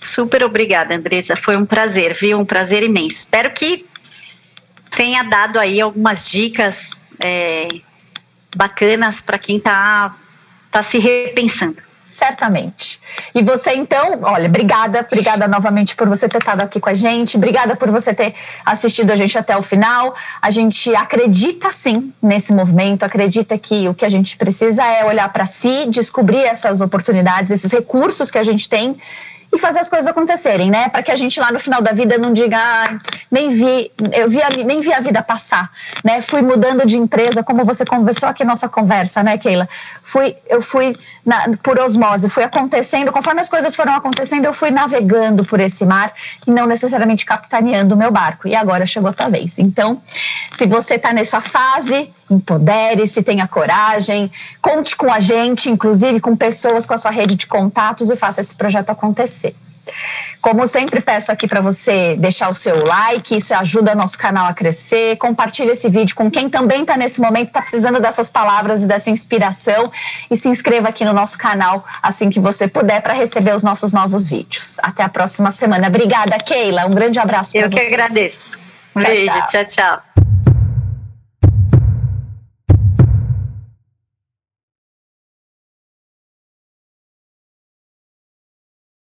[0.00, 1.34] Super obrigada, Andresa.
[1.34, 2.38] Foi um prazer, viu?
[2.38, 3.18] Um prazer imenso.
[3.18, 3.86] Espero que
[4.90, 7.68] tenha dado aí algumas dicas é,
[8.54, 10.14] bacanas para quem está
[10.70, 11.83] tá se repensando.
[12.14, 13.00] Certamente.
[13.34, 17.36] E você, então, olha, obrigada, obrigada novamente por você ter estado aqui com a gente,
[17.36, 20.14] obrigada por você ter assistido a gente até o final.
[20.40, 25.28] A gente acredita sim nesse movimento, acredita que o que a gente precisa é olhar
[25.32, 28.96] para si, descobrir essas oportunidades, esses recursos que a gente tem
[29.54, 30.88] e fazer as coisas acontecerem, né?
[30.88, 32.98] Para que a gente lá no final da vida não diga, ah,
[33.30, 35.70] nem vi, eu vi a, nem vi a vida passar,
[36.02, 36.22] né?
[36.22, 39.68] Fui mudando de empresa, como você conversou aqui nossa conversa, né, Keila?
[40.02, 44.70] Fui, eu fui na, por osmose, fui acontecendo, conforme as coisas foram acontecendo, eu fui
[44.70, 46.12] navegando por esse mar
[46.46, 48.48] e não necessariamente capitaneando o meu barco.
[48.48, 49.58] E agora chegou a tua vez.
[49.58, 50.02] Então,
[50.54, 56.86] se você está nessa fase, empodere-se, tenha coragem, conte com a gente, inclusive com pessoas
[56.86, 59.54] com a sua rede de contatos e faça esse projeto acontecer.
[60.40, 64.52] Como sempre, peço aqui para você deixar o seu like, isso ajuda nosso canal a
[64.52, 65.16] crescer.
[65.16, 69.10] Compartilhe esse vídeo com quem também está nesse momento, está precisando dessas palavras e dessa
[69.10, 69.90] inspiração.
[70.30, 73.92] E se inscreva aqui no nosso canal assim que você puder para receber os nossos
[73.92, 74.78] novos vídeos.
[74.82, 75.88] Até a próxima semana.
[75.88, 76.86] Obrigada, Keila.
[76.86, 77.66] Um grande abraço para você.
[77.66, 78.48] Eu que agradeço.
[78.94, 79.26] Um beijo.
[79.26, 79.46] tchau.
[79.48, 79.64] tchau.
[79.64, 80.23] tchau.